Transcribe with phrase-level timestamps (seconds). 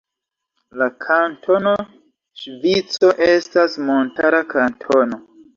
[0.81, 1.73] La Kantono
[2.45, 5.25] Ŝvico estas montara kantono.